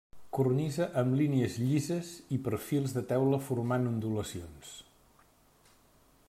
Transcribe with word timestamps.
Cornisa 0.35 0.85
amb 1.01 1.17
línies 1.19 1.57
llises 1.63 2.09
i 2.37 2.39
perfils 2.47 2.97
de 2.97 3.05
teula 3.13 3.41
formant 3.49 3.87
ondulacions. 3.93 4.73